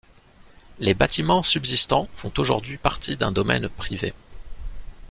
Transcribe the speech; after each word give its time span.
Les 0.79 0.95
bâtiments 0.95 1.43
subsistants 1.43 2.09
font 2.15 2.33
aujourd'hui 2.39 2.77
partie 2.77 3.17
d'un 3.17 3.31
domaine 3.31 3.69
privé. 3.69 4.15